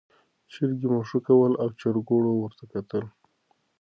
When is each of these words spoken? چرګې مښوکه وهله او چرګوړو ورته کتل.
چرګې 0.51 0.87
مښوکه 0.93 1.33
وهله 1.35 1.57
او 1.63 1.69
چرګوړو 1.79 2.31
ورته 2.41 2.63
کتل. 2.71 3.03